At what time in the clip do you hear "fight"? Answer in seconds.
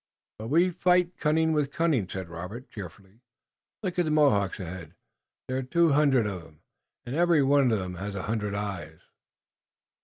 0.71-1.15